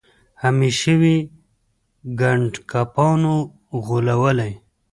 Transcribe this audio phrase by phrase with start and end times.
[0.43, 1.17] همېشه وي
[2.19, 3.35] ګنډکپانو
[3.85, 4.53] غولولی